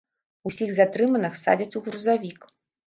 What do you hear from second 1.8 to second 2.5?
грузавік.